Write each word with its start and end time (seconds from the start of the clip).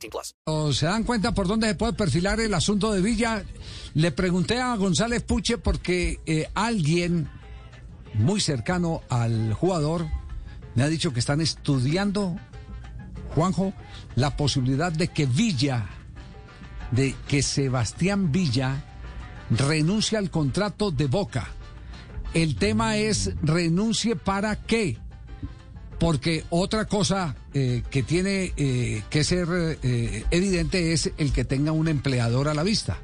18 0.00 0.34
plus. 0.44 0.76
¿Se 0.76 0.86
dan 0.86 1.04
cuenta 1.04 1.32
por 1.32 1.46
dónde 1.46 1.68
se 1.68 1.74
puede 1.74 1.92
perfilar 1.92 2.40
el 2.40 2.54
asunto 2.54 2.92
de 2.92 3.00
Villa? 3.00 3.44
Le 3.94 4.10
pregunté 4.12 4.60
a 4.60 4.74
González 4.76 5.22
Puche 5.22 5.58
porque 5.58 6.20
eh, 6.26 6.48
alguien 6.54 7.28
muy 8.14 8.40
cercano 8.40 9.02
al 9.08 9.52
jugador 9.54 10.06
me 10.74 10.82
ha 10.82 10.88
dicho 10.88 11.12
que 11.12 11.20
están 11.20 11.40
estudiando, 11.40 12.36
Juanjo, 13.34 13.72
la 14.14 14.36
posibilidad 14.36 14.92
de 14.92 15.08
que 15.08 15.26
Villa, 15.26 15.86
de 16.92 17.14
que 17.28 17.42
Sebastián 17.42 18.32
Villa 18.32 18.84
renuncia 19.50 20.18
al 20.18 20.30
contrato 20.30 20.90
de 20.90 21.06
Boca. 21.06 21.48
El 22.34 22.56
tema 22.56 22.96
es 22.96 23.32
renuncie 23.42 24.14
para 24.14 24.56
qué. 24.56 24.98
Porque 26.00 26.44
otra 26.50 26.86
cosa 26.86 27.36
eh, 27.54 27.82
que 27.90 28.02
tiene 28.02 28.52
eh, 28.56 29.02
que 29.10 29.22
ser 29.22 29.46
eh, 29.82 30.24
evidente 30.32 30.92
es 30.92 31.12
el 31.18 31.32
que 31.32 31.44
tenga 31.44 31.70
un 31.72 31.86
empleador 31.88 32.48
a 32.48 32.54
la 32.54 32.62
vista. 32.64 32.98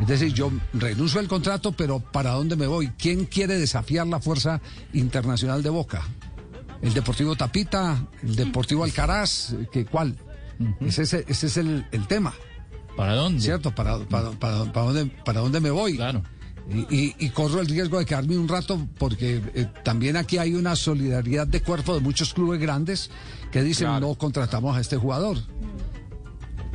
Es 0.00 0.06
decir, 0.08 0.32
yo 0.32 0.50
renuncio 0.72 1.20
al 1.20 1.28
contrato, 1.28 1.72
pero 1.72 2.00
¿para 2.00 2.30
dónde 2.30 2.56
me 2.56 2.66
voy? 2.66 2.88
¿Quién 2.98 3.26
quiere 3.26 3.58
desafiar 3.58 4.06
la 4.06 4.18
fuerza 4.20 4.60
internacional 4.94 5.62
de 5.62 5.68
Boca? 5.68 6.02
¿El 6.80 6.94
Deportivo 6.94 7.36
Tapita? 7.36 8.06
¿El 8.22 8.34
Deportivo 8.34 8.84
Alcaraz? 8.84 9.54
¿Qué, 9.70 9.84
¿Cuál? 9.84 10.16
Ese, 10.80 11.02
es- 11.02 11.12
ese 11.12 11.46
es 11.46 11.56
el, 11.58 11.86
el 11.92 12.06
tema. 12.06 12.32
¿Para 12.96 13.14
dónde? 13.14 13.42
¿Cierto? 13.42 13.74
¿Para, 13.74 13.98
para, 14.06 14.30
para- 14.30 14.64
para 14.72 14.86
dónde, 14.86 15.06
para 15.24 15.40
dónde 15.40 15.60
me 15.60 15.70
voy? 15.70 15.96
Claro. 15.96 16.22
Y, 16.72 16.94
y- 16.94 17.14
y 17.18 17.30
corro 17.30 17.60
el 17.60 17.66
riesgo 17.66 17.98
de 17.98 18.04
quedarme 18.06 18.38
un 18.38 18.46
rato 18.48 18.86
porque 18.98 19.42
eh, 19.54 19.66
también 19.84 20.16
aquí 20.16 20.38
hay 20.38 20.54
una 20.54 20.76
solidaridad 20.76 21.46
de 21.46 21.62
cuerpo 21.62 21.94
de 21.94 22.00
muchos 22.00 22.32
clubes 22.32 22.60
grandes 22.60 23.10
que 23.50 23.62
dicen 23.62 23.88
no 24.00 24.14
contratamos 24.14 24.76
a 24.76 24.80
este 24.80 24.96
jugador. 24.96 25.38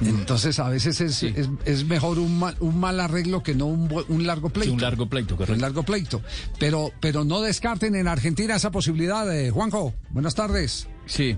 Entonces 0.02 0.60
a 0.60 0.68
veces 0.68 1.00
es, 1.00 1.16
Sí. 1.16 1.34
es, 1.36 1.48
es 1.64 1.86
mejor 1.86 2.20
un 2.20 2.38
mal, 2.38 2.58
un 2.60 2.78
mal 2.78 3.00
arreglo 3.00 3.42
que 3.42 3.56
no 3.56 3.68
un, 3.68 3.90
un 4.10 4.28
largo 4.28 4.50
pleito. 4.50 4.70
Sí, 4.72 4.76
un 4.76 4.82
largo 4.82 5.08
pleito, 5.08 5.36
Un 5.36 5.38
correcto. 5.38 5.62
largo 5.62 5.84
pleito. 5.84 6.22
Pero, 6.60 6.92
pero 7.00 7.24
no 7.24 7.40
descarten 7.42 7.96
en 7.96 8.08
Argentina 8.10 8.58
esa 8.58 8.72
posibilidad. 8.72 9.26
de 9.26 9.52
Juanjo, 9.52 9.94
buenas 10.10 10.36
tardes. 10.36 10.88
Sí. 11.06 11.38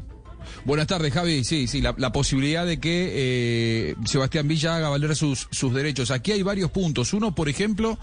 Buenas 0.66 0.88
tardes, 0.88 1.14
Javi. 1.14 1.44
Sí, 1.44 1.68
sí, 1.68 1.82
la, 1.82 2.12
posibilidad 2.12 2.66
de 2.66 2.80
que 2.80 3.12
eh, 3.14 3.96
Sebastián 4.06 4.48
Villa 4.48 4.76
haga 4.76 4.90
valer 4.90 5.16
sus, 5.16 5.48
sus 5.52 5.74
derechos. 5.74 6.12
Aquí 6.12 6.32
hay 6.32 6.42
varios 6.42 6.72
puntos. 6.72 7.14
Uno, 7.14 7.36
por 7.36 7.50
ejemplo, 7.50 7.98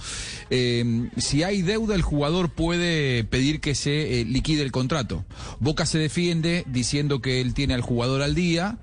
eh, 0.51 1.09
si 1.17 1.43
hay 1.43 1.63
deuda, 1.63 1.95
el 1.95 2.03
jugador 2.03 2.51
puede 2.51 3.25
pedir 3.25 3.61
que 3.61 3.75
se 3.75 4.21
eh, 4.21 4.25
liquide 4.25 4.63
el 4.63 4.73
contrato. 4.73 5.25
Boca 5.61 5.87
se 5.87 5.99
defiende 5.99 6.65
diciendo 6.67 7.21
que 7.21 7.41
él 7.41 7.55
tiene 7.55 7.75
al 7.75 7.83
jugador 7.83 8.23
al 8.23 8.35
día. 8.35 8.79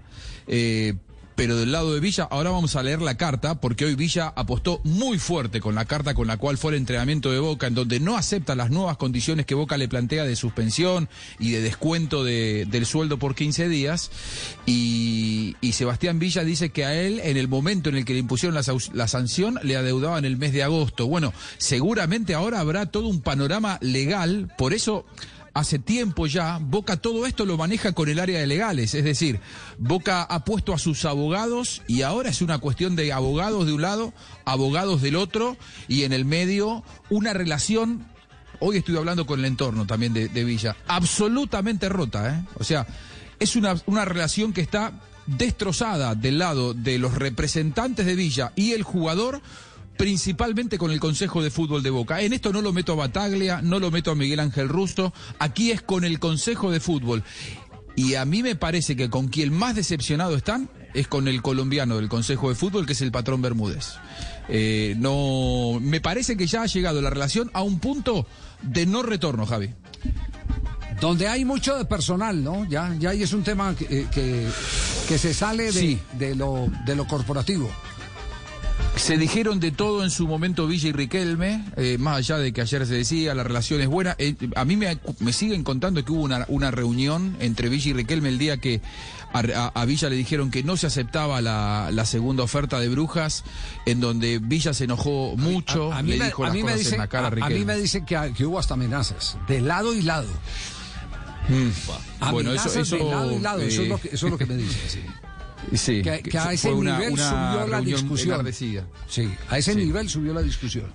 Pero 1.42 1.58
del 1.58 1.72
lado 1.72 1.92
de 1.92 2.00
Villa, 2.00 2.28
ahora 2.30 2.52
vamos 2.52 2.76
a 2.76 2.84
leer 2.84 3.02
la 3.02 3.18
carta, 3.18 3.56
porque 3.60 3.86
hoy 3.86 3.96
Villa 3.96 4.32
apostó 4.36 4.80
muy 4.84 5.18
fuerte 5.18 5.60
con 5.60 5.74
la 5.74 5.86
carta 5.86 6.14
con 6.14 6.28
la 6.28 6.38
cual 6.38 6.60
fue 6.60 6.70
el 6.74 6.78
entrenamiento 6.78 7.32
de 7.32 7.40
Boca, 7.40 7.66
en 7.66 7.74
donde 7.74 8.00
no 8.00 8.16
acepta 8.16 8.54
las 8.54 8.70
nuevas 8.70 8.96
condiciones 8.98 9.48
que 9.48 9.56
Boca 9.56 9.76
le 9.76 9.88
plantea 9.88 10.24
de 10.24 10.36
suspensión 10.36 11.10
y 11.40 11.50
de 11.50 11.62
descuento 11.62 12.24
de- 12.24 12.68
del 12.70 12.86
sueldo 12.86 13.18
por 13.18 13.34
15 13.34 13.70
días. 13.70 14.12
Y, 14.68 15.56
y 15.62 15.72
Sebastián 15.72 16.20
Villa 16.20 16.44
dice 16.44 16.70
que 16.70 16.86
a 16.86 16.94
él, 16.94 17.20
en 17.24 17.38
el 17.38 17.48
momento 17.48 17.90
en 17.90 17.96
el 17.96 18.06
que 18.06 18.14
le 18.14 18.20
impusieron 18.20 18.54
la, 18.54 18.62
la 18.94 19.08
sanción, 19.08 19.58
le 19.64 19.76
adeudaban 19.78 20.26
el 20.26 20.38
mes 20.38 20.54
de 20.54 20.62
agosto. 20.62 21.08
Bueno, 21.08 21.34
seguramente 21.58 22.36
ahora 22.36 22.60
habrá 22.60 22.86
todo 22.86 23.08
un 23.08 23.20
panorama 23.22 23.80
legal, 23.82 24.54
por 24.60 24.76
eso 24.76 25.06
hace 25.54 25.80
tiempo 25.80 26.28
ya, 26.28 26.60
Boca 26.62 26.98
todo 26.98 27.26
esto 27.26 27.46
lo 27.46 27.58
maneja 27.58 27.92
con 27.92 28.10
el 28.10 28.20
área 28.20 28.40
de 28.40 28.48
legales, 28.48 28.94
es 28.94 29.04
decir, 29.04 29.40
Boca 29.78 30.24
ha 30.24 30.46
puesto 30.46 30.74
a 30.74 30.78
sus 30.78 31.06
abogados 31.06 31.82
y 31.88 32.04
ahora 32.04 32.30
es 32.30 32.42
una 32.42 32.60
cuestión 32.60 32.96
de 32.96 33.12
abogados 33.12 33.66
de 33.66 33.74
un 33.74 33.82
lado, 33.82 34.14
abogados 34.46 35.02
del 35.02 35.16
otro 35.16 35.58
y 35.88 36.04
en 36.04 36.14
el 36.14 36.26
medio 36.26 36.84
una 37.10 37.34
relación, 37.34 38.06
hoy 38.60 38.78
estoy 38.78 38.98
hablando 38.98 39.26
con 39.26 39.40
el 39.40 39.46
entorno 39.46 39.86
también 39.86 40.14
de, 40.14 40.44
Villa, 40.44 40.76
absolutamente 40.88 41.90
rota, 41.90 42.36
¿eh? 42.36 42.46
O 42.56 42.64
sea, 42.64 42.88
es 43.40 43.56
una, 43.56 43.76
una 43.86 44.06
relación 44.06 44.54
que 44.54 44.62
está 44.62 44.94
destrozada 45.26 46.16
del 46.16 46.40
lado 46.40 46.74
de 46.74 46.98
los 46.98 47.14
representantes 47.16 48.06
de 48.06 48.16
Villa 48.16 48.54
y 48.56 48.72
el 48.72 48.84
jugador 48.84 49.42
principalmente 49.98 50.78
con 50.78 50.92
el 50.92 51.00
Consejo 51.00 51.44
de 51.44 51.52
Fútbol 51.52 51.84
de 51.84 51.90
Boca. 51.90 52.22
En 52.22 52.34
esto 52.34 52.52
no 52.52 52.62
lo 52.62 52.74
meto 52.74 52.94
a 52.94 52.96
Bataglia, 52.96 53.62
no 53.62 53.80
lo 53.80 53.92
meto 53.92 54.12
a 54.12 54.16
Miguel 54.16 54.40
Ángel 54.40 54.70
Russo, 54.70 55.14
aquí 55.40 55.72
es 55.72 55.82
con 55.82 56.04
el 56.04 56.20
Consejo 56.20 56.72
de 56.72 56.80
Fútbol. 56.80 57.24
Y 57.96 58.16
a 58.16 58.26
mí 58.26 58.42
me 58.42 58.56
parece 58.56 58.96
que 58.96 59.10
con 59.10 59.28
quien 59.28 59.54
más 59.54 59.76
decepcionado 59.76 60.36
están 60.36 60.70
es 60.94 61.08
con 61.08 61.28
el 61.28 61.42
colombiano 61.42 61.98
del 61.98 62.10
Consejo 62.10 62.50
de 62.50 62.56
Fútbol, 62.56 62.86
que 62.86 62.94
es 62.94 63.02
el 63.02 63.12
patrón 63.12 63.42
Bermúdez. 63.42 63.94
Eh, 64.50 64.96
no, 64.98 65.80
me 65.82 66.02
parece 66.02 66.36
que 66.36 66.48
ya 66.48 66.64
ha 66.64 66.66
llegado 66.66 67.02
la 67.02 67.10
relación 67.10 67.50
a 67.54 67.62
un 67.62 67.80
punto 67.80 68.26
de 68.62 68.86
no 68.86 69.02
retorno, 69.04 69.46
Javi. 69.46 69.70
Donde 71.00 71.28
hay 71.28 71.46
mucho 71.46 71.78
de 71.78 71.86
personal, 71.86 72.44
¿no? 72.44 72.66
Ya, 72.70 72.96
ya 73.00 73.10
ahí 73.12 73.24
es 73.24 73.34
un 73.34 73.44
tema 73.44 73.76
que, 73.76 73.86
eh, 73.86 74.08
que, 74.12 74.48
que 75.08 75.18
se 75.18 75.34
sale 75.34 75.66
de, 75.66 75.72
Sí. 75.72 76.00
de, 76.20 76.36
lo, 76.36 76.68
de 76.86 76.96
lo 76.96 77.08
corporativo. 77.08 77.72
Se 78.96 79.18
dijeron 79.18 79.60
de 79.60 79.72
todo 79.72 80.04
en 80.04 80.12
su 80.12 80.28
momento 80.28 80.68
Villa 80.68 80.90
y 80.90 80.92
Riquelme, 80.92 81.66
eh, 81.76 81.98
más 81.98 82.18
allá 82.18 82.38
de 82.38 82.54
que 82.54 82.62
ayer 82.62 82.86
se 82.86 82.94
decía 82.94 83.34
la 83.34 83.44
relación 83.44 83.82
es 83.82 83.88
buena. 83.88 84.16
Eh, 84.20 84.36
a 84.56 84.64
mí 84.64 84.76
me, 84.78 84.98
me 85.20 85.34
siguen 85.34 85.64
contando 85.64 86.04
que 86.06 86.12
hubo 86.12 86.22
una, 86.22 86.46
una 86.50 86.70
reunión 86.72 87.36
entre 87.40 87.68
Villa 87.70 87.90
y 87.90 87.94
Riquelme 87.94 88.30
el 88.30 88.38
día 88.38 88.58
que 88.58 88.80
a, 89.34 89.40
a- 89.40 89.82
a 89.82 89.86
Villa 89.86 90.10
le 90.10 90.16
dijeron 90.18 90.52
que 90.52 90.62
no 90.64 90.78
se 90.78 90.86
aceptaba 90.88 91.42
la, 91.42 91.90
la 91.92 92.06
segunda 92.06 92.44
oferta 92.44 92.80
de 92.80 92.90
Brujas, 92.90 93.44
en 93.86 94.02
donde 94.02 94.38
Villa 94.40 94.74
se 94.74 94.84
enojó 94.84 95.36
mucho, 95.36 95.92
A, 95.94 96.04
mí 96.04 96.18
le 96.18 96.26
dijo 96.26 96.44
a 96.44 96.48
las 96.48 96.54
mí 96.56 96.60
me 96.62 96.72
cosas 96.74 96.80
dicen, 96.80 96.94
en 96.96 97.00
la 97.00 97.08
cara 97.08 97.24
a 97.24 97.30
a- 97.30 97.32
a 97.32 97.36
mí 97.36 97.42
Riquelme. 97.42 97.74
me 97.74 97.82
dicen 97.82 98.06
que, 98.06 98.34
que 98.38 98.46
hubo 98.46 98.60
hasta 98.60 98.76
amenazas, 98.76 99.38
de 99.48 99.62
lado 99.62 99.96
y 99.96 100.02
lado. 100.04 100.28
Mm. 101.50 102.30
Bueno, 102.32 102.54
eso, 102.54 102.80
eso, 102.80 102.96
de 102.98 103.04
lado 103.04 103.32
y 103.36 103.40
lado, 103.40 103.62
eso, 103.62 103.82
es 103.82 103.88
eh, 103.88 103.90
lo 103.90 104.00
que, 104.00 104.10
eso 104.10 104.28
es 104.28 104.32
lo 104.32 104.38
que 104.38 104.46
me 104.46 104.58
dicen. 104.58 104.80
sí. 104.88 105.00
sí, 105.74 106.02
Que, 106.02 106.22
que 106.24 106.38
a 106.38 106.54
ese 106.54 106.72
una- 106.72 106.98
nivel 106.98 107.14
una 107.14 107.30
subió 107.54 107.68
la 107.68 107.82
discusión. 107.82 108.34
enardecida. 108.36 108.86
Sí, 109.08 109.34
a 109.50 109.58
ese 109.58 109.74
Sí. 109.74 109.80
nivel 109.80 110.10
subió 110.10 110.34
la 110.34 110.42
discusión. 110.42 110.92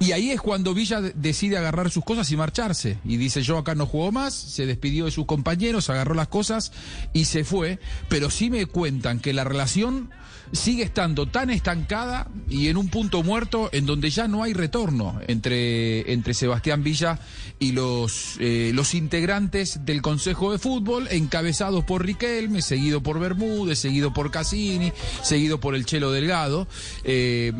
Y 0.00 0.12
ahí 0.12 0.30
es 0.30 0.40
cuando 0.40 0.74
Villa 0.74 1.00
de- 1.00 1.12
decide 1.14 1.56
agarrar 1.58 1.90
sus 1.90 2.04
cosas 2.04 2.30
y 2.30 2.36
marcharse. 2.36 2.98
Y 3.04 3.16
dice, 3.16 3.42
yo 3.42 3.58
acá 3.58 3.74
no 3.74 3.86
juego 3.86 4.12
más, 4.12 4.34
se 4.34 4.66
despidió 4.66 5.04
de 5.06 5.10
sus 5.10 5.26
compañeros, 5.26 5.90
agarró 5.90 6.14
las 6.14 6.28
cosas 6.28 6.72
y 7.12 7.24
se 7.26 7.44
fue. 7.44 7.78
Pero 8.08 8.30
sí 8.30 8.50
me 8.50 8.66
cuentan 8.66 9.20
que 9.20 9.32
la 9.32 9.44
relación 9.44 10.10
sigue 10.52 10.84
estando 10.84 11.26
tan 11.26 11.50
estancada 11.50 12.28
y 12.48 12.68
en 12.68 12.76
un 12.76 12.88
punto 12.88 13.22
muerto 13.24 13.70
en 13.72 13.86
donde 13.86 14.10
ya 14.10 14.28
no 14.28 14.42
hay 14.44 14.52
retorno 14.52 15.18
entre, 15.26 16.12
entre 16.12 16.32
Sebastián 16.34 16.84
Villa 16.84 17.18
y 17.58 17.72
los, 17.72 18.36
eh, 18.38 18.70
los 18.74 18.94
integrantes 18.94 19.84
del 19.84 20.00
Consejo 20.02 20.52
de 20.52 20.58
Fútbol, 20.58 21.08
encabezados 21.10 21.82
por 21.84 22.04
Riquelme, 22.04 22.62
seguido 22.62 23.02
por 23.02 23.18
Bermúdez, 23.18 23.78
seguido 23.80 24.12
por 24.12 24.30
Cassini, 24.30 24.92
seguido 25.22 25.58
por 25.58 25.74
el 25.74 25.86
Chelo 25.86 26.12
Delgado. 26.12 26.68
Eh, 27.04 27.52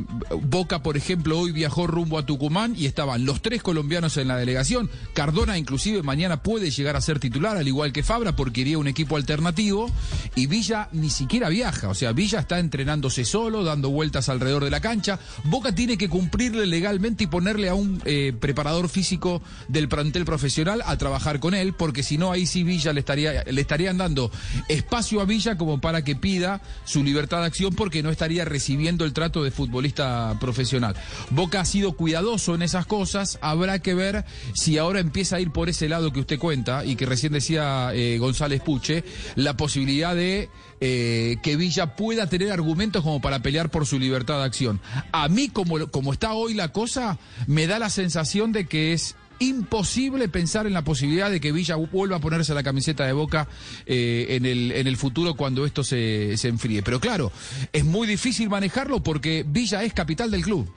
Boca, 0.42 0.82
por 0.82 0.96
ejemplo, 0.96 1.38
hoy 1.40 1.52
viajó 1.52 1.86
rumbo 1.88 2.13
a 2.18 2.26
Tucumán 2.26 2.74
y 2.76 2.86
estaban 2.86 3.24
los 3.24 3.42
tres 3.42 3.62
colombianos 3.62 4.16
en 4.16 4.28
la 4.28 4.36
delegación. 4.36 4.90
Cardona, 5.12 5.58
inclusive, 5.58 6.02
mañana 6.02 6.42
puede 6.42 6.70
llegar 6.70 6.96
a 6.96 7.00
ser 7.00 7.18
titular, 7.18 7.56
al 7.56 7.68
igual 7.68 7.92
que 7.92 8.02
Fabra, 8.02 8.36
porque 8.36 8.62
iría 8.62 8.78
un 8.78 8.88
equipo 8.88 9.16
alternativo. 9.16 9.90
Y 10.34 10.46
Villa 10.46 10.88
ni 10.92 11.10
siquiera 11.10 11.48
viaja. 11.48 11.88
O 11.88 11.94
sea, 11.94 12.12
Villa 12.12 12.40
está 12.40 12.58
entrenándose 12.58 13.24
solo, 13.24 13.64
dando 13.64 13.90
vueltas 13.90 14.28
alrededor 14.28 14.64
de 14.64 14.70
la 14.70 14.80
cancha. 14.80 15.18
Boca 15.44 15.74
tiene 15.74 15.98
que 15.98 16.08
cumplirle 16.08 16.66
legalmente 16.66 17.24
y 17.24 17.26
ponerle 17.26 17.68
a 17.68 17.74
un 17.74 18.00
eh, 18.04 18.32
preparador 18.38 18.88
físico 18.88 19.42
del 19.68 19.88
plantel 19.88 20.24
profesional 20.24 20.82
a 20.86 20.96
trabajar 20.98 21.40
con 21.40 21.54
él, 21.54 21.74
porque 21.74 22.02
si 22.02 22.18
no, 22.18 22.32
ahí 22.32 22.46
sí 22.46 22.62
Villa 22.62 22.92
le, 22.92 23.00
estaría, 23.00 23.44
le 23.44 23.60
estarían 23.60 23.98
dando 23.98 24.30
espacio 24.68 25.20
a 25.20 25.24
Villa 25.24 25.56
como 25.56 25.80
para 25.80 26.02
que 26.04 26.16
pida 26.16 26.62
su 26.84 27.02
libertad 27.02 27.40
de 27.40 27.46
acción, 27.46 27.74
porque 27.74 28.02
no 28.02 28.10
estaría 28.10 28.44
recibiendo 28.44 29.04
el 29.04 29.12
trato 29.12 29.42
de 29.42 29.50
futbolista 29.50 30.36
profesional. 30.40 30.94
Boca 31.30 31.60
ha 31.60 31.64
sido 31.64 31.92
cuidado 31.92 32.03
cuidadoso 32.04 32.54
en 32.54 32.60
esas 32.60 32.84
cosas. 32.84 33.38
Habrá 33.40 33.78
que 33.78 33.94
ver 33.94 34.26
si 34.52 34.76
ahora 34.76 35.00
empieza 35.00 35.36
a 35.36 35.40
ir 35.40 35.50
por 35.52 35.70
ese 35.70 35.88
lado 35.88 36.12
que 36.12 36.20
usted 36.20 36.38
cuenta 36.38 36.84
y 36.84 36.96
que 36.96 37.06
recién 37.06 37.32
decía 37.32 37.92
eh, 37.94 38.18
González 38.18 38.60
Puche, 38.60 39.04
la 39.36 39.56
posibilidad 39.56 40.14
de 40.14 40.50
eh, 40.82 41.36
que 41.42 41.56
Villa 41.56 41.96
pueda 41.96 42.28
tener 42.28 42.52
argumentos 42.52 43.02
como 43.02 43.22
para 43.22 43.38
pelear 43.38 43.70
por 43.70 43.86
su 43.86 43.98
libertad 43.98 44.36
de 44.40 44.44
acción. 44.44 44.82
A 45.12 45.30
mí, 45.30 45.48
como, 45.48 45.86
como 45.86 46.12
está 46.12 46.34
hoy 46.34 46.52
la 46.52 46.72
cosa, 46.72 47.18
me 47.46 47.66
da 47.66 47.78
la 47.78 47.88
sensación 47.88 48.52
de 48.52 48.66
que 48.66 48.92
es 48.92 49.16
imposible 49.38 50.28
pensar 50.28 50.66
en 50.66 50.74
la 50.74 50.84
posibilidad 50.84 51.30
de 51.30 51.40
que 51.40 51.52
Villa 51.52 51.76
vuelva 51.76 52.16
a 52.16 52.20
ponerse 52.20 52.52
la 52.52 52.62
camiseta 52.62 53.06
de 53.06 53.14
Boca 53.14 53.48
eh, 53.86 54.26
en, 54.28 54.44
el, 54.44 54.72
en 54.72 54.86
el 54.86 54.98
futuro 54.98 55.36
cuando 55.36 55.64
esto 55.64 55.82
se, 55.82 56.36
se 56.36 56.48
enfríe. 56.48 56.82
Pero 56.82 57.00
claro, 57.00 57.32
es 57.72 57.86
muy 57.86 58.06
difícil 58.06 58.50
manejarlo 58.50 59.02
porque 59.02 59.42
Villa 59.48 59.82
es 59.84 59.94
capital 59.94 60.30
del 60.30 60.42
club. 60.42 60.70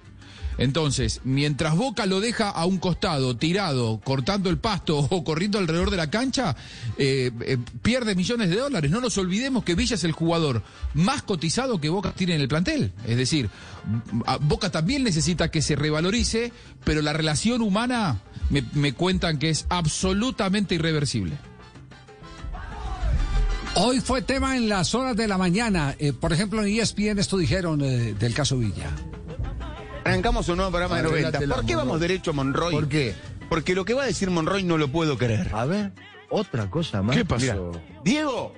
Entonces, 0.57 1.21
mientras 1.23 1.75
Boca 1.75 2.05
lo 2.05 2.19
deja 2.19 2.49
a 2.49 2.65
un 2.65 2.77
costado, 2.77 3.37
tirado, 3.37 3.99
cortando 4.03 4.49
el 4.49 4.57
pasto 4.57 4.97
o 5.09 5.23
corriendo 5.23 5.59
alrededor 5.59 5.91
de 5.91 5.97
la 5.97 6.09
cancha, 6.09 6.55
eh, 6.97 7.31
eh, 7.41 7.57
pierde 7.81 8.15
millones 8.15 8.49
de 8.49 8.57
dólares. 8.57 8.91
No 8.91 9.01
nos 9.01 9.17
olvidemos 9.17 9.63
que 9.63 9.75
Villa 9.75 9.95
es 9.95 10.03
el 10.03 10.11
jugador 10.11 10.63
más 10.93 11.21
cotizado 11.23 11.79
que 11.79 11.89
Boca 11.89 12.11
tiene 12.11 12.35
en 12.35 12.41
el 12.41 12.47
plantel. 12.47 12.91
Es 13.05 13.17
decir, 13.17 13.49
Boca 14.41 14.71
también 14.71 15.03
necesita 15.03 15.51
que 15.51 15.61
se 15.61 15.75
revalorice, 15.75 16.51
pero 16.83 17.01
la 17.01 17.13
relación 17.13 17.61
humana 17.61 18.21
me, 18.49 18.93
cuentan 18.93 19.37
que 19.37 19.49
es 19.49 19.65
absolutamente 19.69 20.75
irreversible. 20.75 21.37
Hoy 23.75 23.99
fue 23.99 24.23
tema 24.23 24.57
en 24.57 24.69
las 24.69 24.95
horas 24.95 25.15
de 25.15 25.27
la 25.27 25.37
mañana. 25.37 25.95
Eh, 25.99 26.11
por 26.11 26.33
ejemplo, 26.33 26.63
en 26.63 26.79
ESPN 26.79 27.19
esto 27.19 27.37
dijeron 27.37 27.79
del 27.79 28.33
caso 28.33 28.57
Villa. 28.57 28.91
Arrancamos 30.07 30.47
un 30.49 30.57
nuevo 30.57 30.71
programa 30.71 30.97
de 30.97 31.03
90. 31.03 31.27
Arréglatela, 31.27 31.55
¿Por 31.55 31.65
qué 31.65 31.75
vamos 31.75 31.99
derecho 31.99 32.31
a 32.31 32.33
Monroy? 32.33 32.73
¿Por 32.73 32.87
qué? 32.89 33.15
Porque 33.49 33.75
lo 33.75 33.85
que 33.85 33.93
va 33.93 34.03
a 34.03 34.07
decir 34.07 34.29
Monroy 34.29 34.63
no 34.63 34.77
lo 34.77 34.87
puedo 34.89 35.17
creer. 35.17 35.49
A 35.53 35.65
ver, 35.65 35.91
otra 36.29 36.69
cosa 36.69 37.01
más. 37.01 37.15
¿Qué 37.15 37.23
pasó? 37.25 37.71
Mira, 37.71 37.83
Diego, 38.03 38.53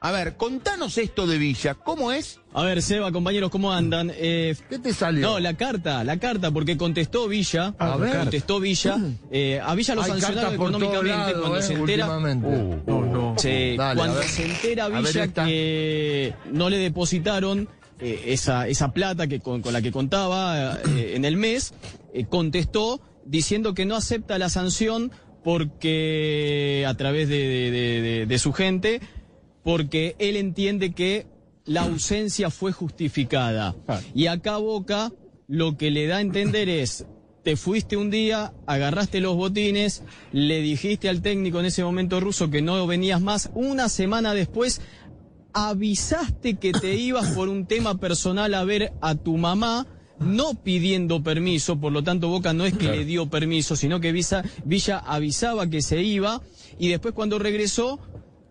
a 0.00 0.10
ver, 0.10 0.36
contanos 0.36 0.98
esto 0.98 1.26
de 1.28 1.38
Villa. 1.38 1.74
¿Cómo 1.74 2.10
es? 2.10 2.40
A 2.52 2.64
ver, 2.64 2.82
Seba, 2.82 3.12
compañeros, 3.12 3.50
¿cómo 3.50 3.72
andan? 3.72 4.10
Eh, 4.14 4.56
¿Qué 4.68 4.78
te 4.80 4.92
salió? 4.92 5.22
no, 5.26 5.38
la 5.40 5.54
carta, 5.54 6.02
la 6.02 6.18
carta, 6.18 6.50
porque 6.50 6.76
contestó 6.76 7.28
Villa. 7.28 7.74
A 7.78 7.96
ver. 7.96 8.18
Contestó 8.18 8.58
Villa. 8.58 8.96
eh, 9.30 9.60
a 9.64 9.74
Villa 9.76 9.94
lo 9.94 10.02
Hay 10.02 10.10
sancionaron 10.10 10.54
económicamente 10.54 11.34
cuando 11.38 11.56
eh, 11.58 11.62
se 11.62 11.74
entera. 11.74 12.06
últimamente. 12.06 12.46
Uh, 12.90 13.06
no. 13.06 13.34
se- 13.38 13.76
Dale, 13.78 13.96
cuando 13.98 14.22
se 14.22 14.44
entera 14.44 14.88
ver 14.88 15.02
Villa 15.04 15.28
que 15.28 16.34
no 16.52 16.68
le 16.68 16.78
depositaron 16.78 17.68
eh, 18.00 18.24
esa, 18.28 18.68
esa 18.68 18.92
plata 18.92 19.26
que 19.26 19.40
con, 19.40 19.62
con 19.62 19.72
la 19.72 19.82
que 19.82 19.92
contaba 19.92 20.78
eh, 20.96 21.12
en 21.16 21.24
el 21.24 21.36
mes, 21.36 21.74
eh, 22.14 22.24
contestó 22.28 23.00
diciendo 23.24 23.74
que 23.74 23.84
no 23.86 23.94
acepta 23.96 24.38
la 24.38 24.48
sanción 24.48 25.12
porque 25.42 26.84
a 26.88 26.94
través 26.94 27.28
de, 27.28 27.38
de- 27.38 27.70
de- 27.70 28.02
de- 28.02 28.26
de 28.26 28.38
su 28.38 28.52
gente, 28.52 29.00
porque 29.62 30.16
él 30.18 30.36
entiende 30.36 30.92
que 30.92 31.26
la 31.64 31.82
ausencia 31.82 32.50
fue 32.50 32.72
justificada. 32.72 33.74
Y 34.14 34.26
acá 34.26 34.56
Boca 34.56 35.12
lo 35.46 35.76
que 35.76 35.90
le 35.90 36.06
da 36.06 36.16
a 36.16 36.20
entender 36.20 36.68
es, 36.68 37.06
te 37.44 37.56
fuiste 37.56 37.96
un 37.96 38.10
día, 38.10 38.52
agarraste 38.66 39.20
los 39.20 39.36
botines, 39.36 40.02
le 40.32 40.60
dijiste 40.60 41.08
al 41.08 41.22
técnico 41.22 41.60
en 41.60 41.66
ese 41.66 41.84
momento 41.84 42.20
ruso 42.20 42.50
que 42.50 42.62
no 42.62 42.86
venías 42.86 43.20
más, 43.20 43.50
una 43.54 43.88
semana 43.88 44.34
después 44.34 44.80
avisaste 45.52 46.54
que 46.54 46.72
te 46.72 46.94
ibas 47.08 47.28
por 47.30 47.48
un 47.48 47.66
tema 47.66 47.98
personal 47.98 48.54
a 48.54 48.64
ver 48.64 48.92
a 49.00 49.14
tu 49.14 49.36
mamá, 49.36 49.86
no 50.20 50.54
pidiendo 50.62 51.22
permiso, 51.22 51.80
por 51.80 51.92
lo 51.92 52.02
tanto 52.04 52.28
Boca 52.28 52.52
no 52.52 52.64
es 52.64 52.74
que 52.76 52.88
le 52.88 53.04
dio 53.04 53.28
permiso, 53.28 53.74
sino 53.76 53.98
que 54.00 54.12
Visa- 54.12 54.44
Villa 54.64 54.98
avisaba 54.98 55.68
que 55.68 55.82
se 55.82 56.02
iba 56.02 56.40
y 56.78 56.88
después 56.88 57.12
cuando 57.14 57.38
regresó 57.38 57.98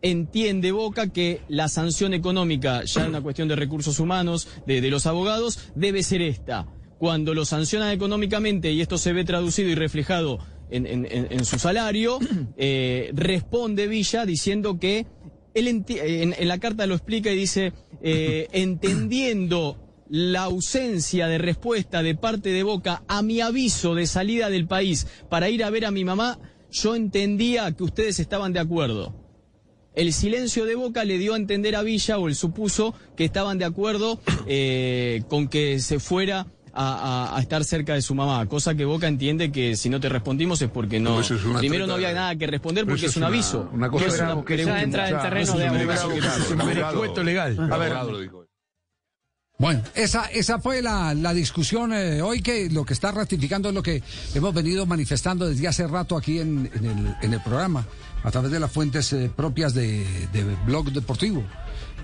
entiende 0.02 0.72
Boca 0.72 1.08
que 1.14 1.42
la 1.48 1.68
sanción 1.70 2.14
económica, 2.14 2.84
ya 2.84 3.04
es 3.04 3.08
una 3.08 3.22
cuestión 3.22 3.48
de 3.48 3.56
recursos 3.56 4.00
humanos, 4.00 4.48
de, 4.66 4.82
de 4.82 4.90
los 4.90 5.06
abogados, 5.06 5.60
debe 5.76 6.04
ser 6.04 6.22
esta. 6.22 6.66
Cuando 6.98 7.34
lo 7.34 7.46
sancionan 7.46 7.92
económicamente 7.92 8.72
y 8.72 8.82
esto 8.82 8.98
se 8.98 9.14
ve 9.14 9.24
traducido 9.24 9.70
y 9.70 9.76
reflejado 9.76 10.40
en, 10.70 10.86
en- 10.88 11.08
en- 11.10 11.28
en 11.32 11.46
su 11.46 11.58
salario, 11.60 12.20
eh, 12.58 13.12
responde 13.14 13.88
Villa 13.88 14.26
diciendo 14.26 14.78
que 14.80 15.06
él 15.54 15.84
en 15.88 16.48
la 16.48 16.60
carta 16.60 16.86
lo 16.86 16.96
explica 16.96 17.32
y 17.32 17.36
dice, 17.36 17.74
eh, 18.02 18.48
entendiendo 18.52 19.78
la 20.10 20.44
ausencia 20.44 21.28
de 21.28 21.38
respuesta 21.38 22.04
de 22.04 22.16
parte 22.16 22.50
de 22.50 22.64
Boca 22.64 23.04
a 23.08 23.22
mi 23.22 23.40
aviso 23.40 23.96
de 23.96 24.08
salida 24.08 24.50
del 24.50 24.68
país 24.68 25.08
para 25.30 25.50
ir 25.50 25.64
a 25.64 25.70
ver 25.70 25.86
a 25.86 25.92
mi 25.92 26.04
mamá, 26.04 26.38
yo 26.70 26.96
entendía 26.96 27.72
que 27.72 27.84
ustedes 27.84 28.20
estaban 28.20 28.54
de 28.54 28.60
acuerdo. 28.60 29.16
El 29.94 30.14
silencio 30.14 30.66
de 30.66 30.76
Boca 30.76 31.04
le 31.04 31.18
dio 31.18 31.34
a 31.34 31.38
entender 31.38 31.76
a 31.76 31.82
Villa, 31.82 32.18
o 32.18 32.28
él 32.28 32.36
supuso, 32.36 32.94
que 33.16 33.26
estaban 33.26 33.58
de 33.58 33.66
acuerdo 33.66 34.22
eh, 34.48 35.24
con 35.28 35.50
que 35.50 35.80
se 35.80 36.00
fuera 36.00 36.48
a, 36.74 37.30
a- 37.34 37.38
a 37.38 37.42
estar 37.42 37.64
cerca 37.64 37.94
de 37.94 38.02
su 38.02 38.16
mamá, 38.16 38.46
cosa 38.48 38.76
que 38.76 38.86
Boca 38.86 39.08
entiende 39.08 39.52
que 39.52 39.76
si 39.76 39.90
no 39.90 40.00
te 40.00 40.10
respondimos 40.10 40.62
es 40.62 40.70
porque 40.70 41.00
no. 41.00 41.20
Es 41.20 41.32
Primero 41.60 41.88
no 41.88 41.94
había 41.96 42.10
de- 42.10 42.14
nada 42.16 42.36
que 42.36 42.48
responder 42.48 42.86
porque 42.86 43.06
es 43.08 43.16
un 43.16 43.24
una- 43.24 43.28
aviso. 43.28 43.70
una 43.74 43.90
cosa 43.90 44.06
no 44.08 44.14
es 44.14 44.20
una 44.22 44.36
que 44.46 44.54
pregunta. 44.56 44.82
entra 44.82 45.10
en 45.10 45.20
terreno 45.22 45.54
de 45.58 45.68
abogado. 45.68 47.24
legal. 47.24 47.70
A 47.72 47.78
ver, 47.78 47.94
Bueno, 49.58 49.84
esa, 49.94 50.26
esa 50.26 50.58
fue 50.60 50.82
la, 50.82 51.14
la 51.14 51.34
discusión 51.36 51.94
eh, 51.94 52.20
hoy 52.24 52.42
que 52.42 52.68
lo 52.72 52.84
que 52.84 52.94
está 52.94 53.12
ratificando 53.12 53.70
es 53.70 53.76
lo 53.76 53.84
que 53.84 54.02
hemos 54.34 54.54
venido 54.56 54.88
manifestando 54.88 55.48
desde 55.48 55.68
hace 55.68 55.86
rato 55.88 56.18
aquí 56.18 56.40
en, 56.40 56.68
en 56.74 56.86
el, 56.86 57.16
en 57.22 57.34
el 57.34 57.42
programa, 57.42 57.86
a 58.24 58.32
través 58.32 58.52
de 58.52 58.60
las 58.60 58.72
fuentes 58.72 59.12
eh, 59.14 59.32
propias 59.36 59.74
de, 59.74 60.06
de 60.34 60.44
Blog 60.66 60.92
Deportivo. 60.92 61.44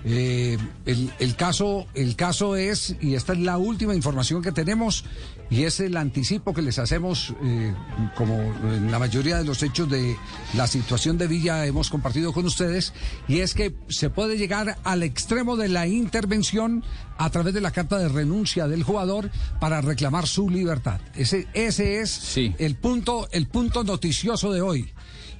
Eh, 0.04 0.56
el, 0.86 1.12
el 1.18 1.34
caso, 1.34 1.86
el 1.94 2.14
caso 2.14 2.54
es, 2.54 2.94
y 3.00 3.14
esta 3.14 3.32
es 3.32 3.40
la 3.40 3.58
última 3.58 3.96
información 3.96 4.42
que 4.42 4.52
tenemos, 4.52 5.04
y 5.50 5.64
es 5.64 5.80
el 5.80 5.96
anticipo 5.96 6.54
que 6.54 6.62
les 6.62 6.78
hacemos, 6.78 7.34
eh, 7.42 7.74
como 8.16 8.34
en 8.40 8.92
la 8.92 9.00
mayoría 9.00 9.38
de 9.38 9.44
los 9.44 9.60
hechos 9.64 9.90
de 9.90 10.16
la 10.54 10.68
situación 10.68 11.18
de 11.18 11.26
Villa 11.26 11.66
hemos 11.66 11.90
compartido 11.90 12.32
con 12.32 12.46
ustedes, 12.46 12.92
y 13.26 13.40
es 13.40 13.54
que 13.54 13.74
se 13.88 14.08
puede 14.08 14.38
llegar 14.38 14.78
al 14.84 15.02
extremo 15.02 15.56
de 15.56 15.68
la 15.68 15.88
intervención 15.88 16.84
a 17.16 17.28
través 17.30 17.52
de 17.52 17.60
la 17.60 17.72
carta 17.72 17.98
de 17.98 18.08
renuncia 18.08 18.68
del 18.68 18.84
jugador 18.84 19.30
para 19.58 19.80
reclamar 19.80 20.28
su 20.28 20.48
libertad. 20.48 21.00
Ese, 21.16 21.48
ese 21.54 22.00
es 22.00 22.10
Sí. 22.10 22.54
el 22.58 22.76
punto, 22.76 23.28
el 23.32 23.48
punto 23.48 23.82
noticioso 23.82 24.52
de 24.52 24.60
hoy. 24.60 24.92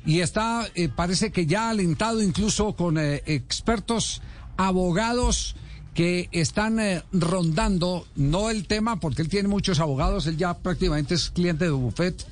Y 0.07 0.21
está, 0.21 0.69
eh, 0.75 0.89
parece 0.89 1.31
que 1.31 1.47
ya 1.47 1.71
alentado 1.71 2.23
incluso 2.23 2.75
con 2.75 2.99
eh, 2.99 3.23
expertos 3.27 4.23
abogados 4.57 5.55
que 5.99 6.29
están 6.31 6.79
eh, 6.79 7.03
rondando, 7.11 8.07
no 8.15 8.51
el 8.51 8.69
tema, 8.69 9.01
porque 9.01 9.21
él 9.21 9.29
tiene 9.29 9.49
muchos 9.49 9.81
abogados, 9.81 10.29
él 10.29 10.37
ya 10.37 10.55
prácticamente 10.55 11.17
es 11.17 11.29
cliente 11.31 11.65
de 11.65 11.73
buffet 11.73 12.25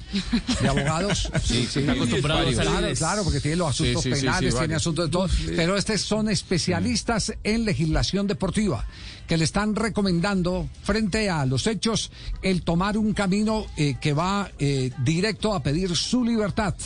de 0.61 0.69
abogados. 0.69 1.29
Sí, 1.43 1.67
sí, 1.69 1.81
está 1.81 1.91
acostumbrado 1.93 2.49
a 2.49 2.53
Claro, 2.53 2.95
claro, 2.95 3.25
porque 3.25 3.41
tiene 3.41 3.57
los 3.57 3.71
asuntos 3.71 4.05
Sí, 4.05 4.11
sí, 4.11 4.15
sí, 4.15 4.21
penales, 4.21 4.55
sí, 4.55 4.59
tiene 4.61 4.75
asuntos 4.77 5.07
de 5.07 5.11
todo. 5.11 5.29
Pero 5.57 5.77
estos 5.77 6.01
son 6.01 6.29
especialistas 6.29 7.33
en 7.43 7.65
legislación 7.65 8.29
deportiva, 8.29 8.87
que 9.27 9.37
le 9.37 9.43
están 9.43 9.75
recomendando, 9.75 10.69
frente 10.85 11.29
a 11.29 11.45
los 11.45 11.67
hechos, 11.67 12.13
el 12.43 12.63
tomar 12.63 12.97
un 12.97 13.15
camino 13.15 13.67
eh, 13.77 13.97
que 14.01 14.13
va 14.13 14.49
eh, 14.61 14.93
directo 15.03 15.55
a 15.55 15.63
pedir 15.65 15.97
su 15.97 16.25
libertad. 16.25 16.77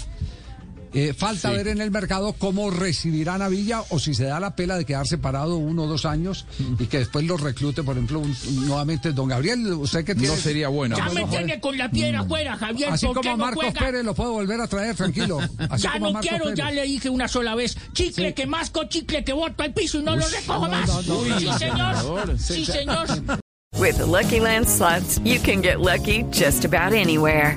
Eh, 0.93 1.15
falta 1.17 1.51
Sí. 1.51 1.57
ver 1.57 1.69
en 1.69 1.81
el 1.81 1.91
mercado 1.91 2.33
cómo 2.33 2.71
recibirán 2.71 3.43
a 3.43 3.49
Villa 3.49 3.83
o 3.91 3.99
si 3.99 4.13
se 4.15 4.25
da 4.25 4.41
la 4.41 4.57
pela 4.57 4.77
de 4.77 4.85
quedar 4.85 5.07
separado 5.07 5.57
uno 5.57 5.85
o 5.85 5.87
dos 5.87 6.05
años 6.05 6.47
y 6.79 6.87
que 6.87 6.99
después 6.99 7.25
lo 7.27 7.37
reclute, 7.37 7.83
por 7.85 7.97
ejemplo, 7.97 8.19
un- 8.19 8.37
nuevamente 8.67 9.13
don 9.13 9.29
Gabriel. 9.29 9.65
Usted 9.75 10.05
que 10.05 10.15
tiene. 10.15 10.35
No 10.35 10.41
sería 10.41 10.69
bueno. 10.69 10.97
Ya 10.97 11.09
me 11.11 11.25
tiene 11.27 11.61
con 11.61 11.79
la 11.79 11.91
piedra 11.91 12.21
afuera, 12.21 12.57
Javier. 12.57 12.91
Así 12.91 13.07
¿por 13.07 13.15
como 13.17 13.23
qué 13.23 13.29
a 13.29 13.37
no 13.37 13.45
Marcos? 13.45 13.65
Pérez 13.79 14.05
lo 14.05 14.15
puedo 14.15 14.33
volver 14.33 14.61
a 14.61 14.67
traer, 14.67 14.97
tranquilo. 14.97 15.39
Así 15.69 15.85
Ya 15.85 15.93
como 15.93 16.11
no 16.13 16.21
quiero, 16.21 16.45
Pérez. 16.45 16.59
ya 16.59 16.71
le 16.73 16.83
dije 16.83 17.09
una 17.09 17.29
sola 17.29 17.55
vez. 17.55 17.77
Chicle 17.93 18.29
Sí. 18.29 18.35
que 18.35 18.47
masco, 18.47 18.85
chicle 18.85 19.23
que 19.25 19.33
boto 19.33 19.63
al 19.63 19.73
piso 19.73 20.01
y 20.01 20.03
no 20.03 20.17
lo 20.17 20.27
recojo 20.27 20.67
no, 20.67 20.73
más. 20.73 20.89
no, 20.89 21.03
no, 21.03 21.39
sí, 21.39 21.49
señor. 21.59 22.39
Sí, 22.39 22.65
señor. 22.67 23.07
With 23.79 23.95
the 23.97 24.07
Lucky 24.07 24.41
Land 24.41 24.67
slots, 24.67 25.21
you 25.25 25.39
can 25.41 25.63
get 25.63 25.79
lucky 25.79 26.25
just 26.33 26.65
about 26.65 26.93
anywhere. 26.93 27.57